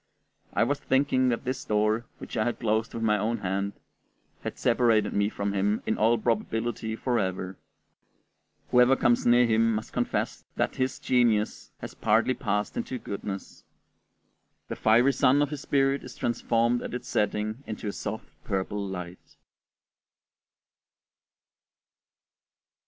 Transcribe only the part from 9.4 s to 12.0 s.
him must confess that his genius has